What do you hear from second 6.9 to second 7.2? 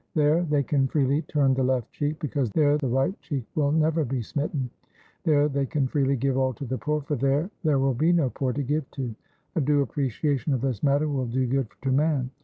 for